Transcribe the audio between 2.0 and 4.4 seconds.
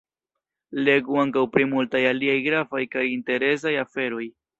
aliaj gravaj kaj interesaj aferoj!